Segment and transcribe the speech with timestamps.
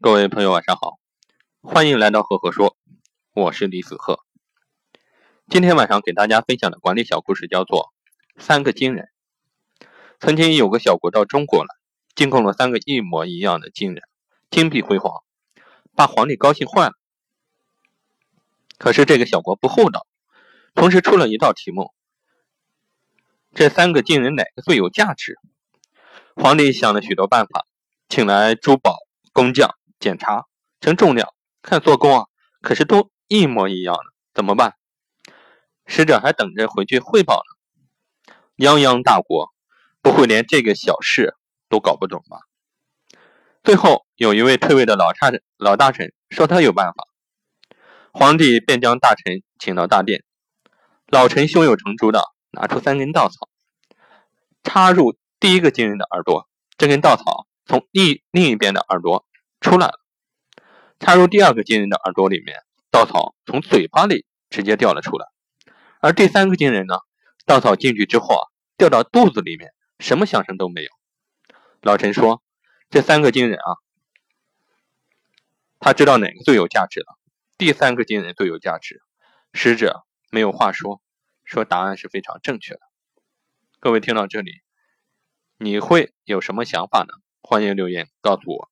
[0.00, 1.00] 各位朋友，晚上好，
[1.60, 2.76] 欢迎来到赫赫说，
[3.34, 4.20] 我是李子赫。
[5.48, 7.92] 今天晚上给大家分享的管理小故事叫做
[8.40, 9.08] 《三个金人》。
[10.20, 11.74] 曾经有个小国到中国来，
[12.14, 14.04] 进贡了三个一模一样的金人，
[14.50, 15.24] 金碧辉煌，
[15.96, 16.92] 把皇帝高兴坏了。
[18.78, 20.06] 可是这个小国不厚道，
[20.76, 21.92] 同时出了一道题目：
[23.52, 25.40] 这三个金人哪个最有价值？
[26.36, 27.66] 皇帝想了许多办法，
[28.08, 28.94] 请来珠宝
[29.32, 29.74] 工匠。
[29.98, 30.46] 检查
[30.80, 32.26] 称重量，看做工啊，
[32.60, 34.02] 可是都一模一样的，
[34.32, 34.74] 怎么办？
[35.86, 38.34] 使者还等着回去汇报呢。
[38.56, 39.52] 泱泱大国，
[40.02, 41.36] 不会连这个小事
[41.68, 42.40] 都搞不懂吧？
[43.62, 47.08] 最后有一位退位的老差老大臣说他有办法，
[48.12, 50.24] 皇帝便将大臣请到大殿，
[51.06, 53.48] 老臣胸有成竹的拿出三根稻草，
[54.62, 59.26] 插入第一个金人的耳朵，这根稻草从另另一边的耳朵。
[59.68, 60.00] 出来了，
[60.98, 62.56] 插入第二个金人的耳朵里面，
[62.90, 65.26] 稻草从嘴巴里直接掉了出来。
[66.00, 66.94] 而第三个金人呢，
[67.44, 70.88] 稻草进去之后啊，掉到肚子里面，什么响声都没有。
[71.82, 72.42] 老陈说
[72.88, 73.76] ：“这三个金人啊，
[75.78, 77.18] 他知道哪个最有价值了。
[77.58, 79.02] 第三个金人最有价值。”
[79.52, 81.02] 使者没有话说，
[81.44, 82.80] 说答案是非常正确的。
[83.80, 84.62] 各位听到这里，
[85.58, 87.12] 你会有什么想法呢？
[87.42, 88.70] 欢迎留言告诉我。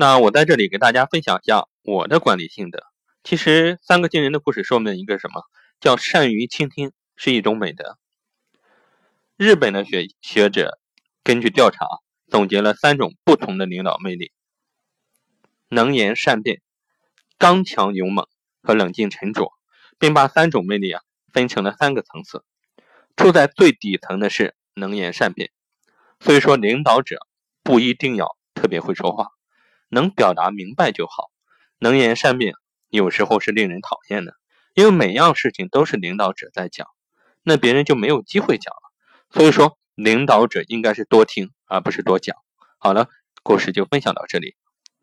[0.00, 2.84] 那我在这里给大家分享一下我的管理心得。
[3.22, 5.42] 其实三个惊人的故事说明一个什么？
[5.78, 7.98] 叫善于倾听是一种美德。
[9.36, 10.78] 日本的学学者
[11.22, 11.84] 根据调查
[12.30, 14.32] 总结了三种不同的领导魅力：
[15.68, 16.62] 能言善辩、
[17.36, 18.26] 刚强勇猛
[18.62, 19.52] 和冷静沉着，
[19.98, 22.42] 并把三种魅力啊分成了三个层次。
[23.16, 25.50] 处在最底层的是能言善辩，
[26.20, 27.18] 所以说领导者
[27.62, 29.26] 不一定要特别会说话。
[29.90, 31.30] 能表达明白就好，
[31.78, 32.54] 能言善辩
[32.88, 34.34] 有时候是令人讨厌的，
[34.74, 36.86] 因为每样事情都是领导者在讲，
[37.42, 38.80] 那别人就没有机会讲了。
[39.30, 42.36] 所以说，领导者应该是多听而不是多讲。
[42.78, 43.08] 好了，
[43.42, 44.54] 故事就分享到这里。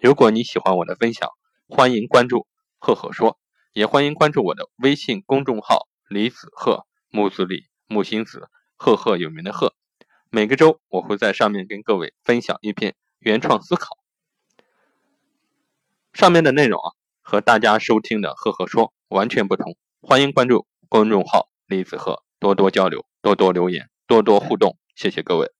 [0.00, 1.28] 如果你喜欢我的分享，
[1.68, 2.46] 欢迎关注
[2.78, 3.38] 赫赫说，
[3.72, 9.74] 也欢迎关注我的微信公众号李子赫木子李木心子赫赫有名的赫。
[10.30, 13.96] 每个周我会在上面跟各位分享一篇原创思考。
[16.16, 19.76] 上面的内容啊，和大家收听的赫赫说完全不同。
[20.00, 24.78] 欢迎关注公众号李子赫，多多交流，多多留言，多多互动。
[24.94, 25.55] 谢谢各位。